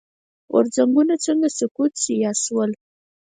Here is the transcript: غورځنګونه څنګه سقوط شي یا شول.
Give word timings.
غورځنګونه 0.51 1.13
څنګه 1.25 1.47
سقوط 1.59 1.93
شي 2.03 2.13
یا 2.23 2.31
شول. 2.43 2.71